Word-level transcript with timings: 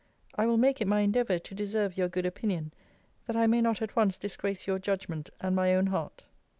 I 0.33 0.47
will 0.47 0.57
make 0.57 0.81
it 0.81 0.87
my 0.87 1.01
endeavour 1.01 1.37
to 1.37 1.53
deserve 1.53 1.95
your 1.95 2.09
good 2.09 2.25
opinion, 2.25 2.73
that 3.27 3.35
I 3.35 3.45
may 3.45 3.61
not 3.61 3.83
at 3.83 3.95
once 3.95 4.17
disgrace 4.17 4.65
your 4.65 4.79
judgment, 4.79 5.29
and 5.39 5.55
my 5.55 5.75
own 5.75 5.85
heart. 5.85 6.23